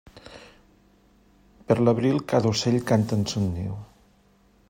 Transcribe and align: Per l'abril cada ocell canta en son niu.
Per 1.67 1.77
l'abril 1.81 2.17
cada 2.33 2.53
ocell 2.55 2.79
canta 2.93 3.19
en 3.21 3.25
son 3.35 3.49
niu. 3.61 3.77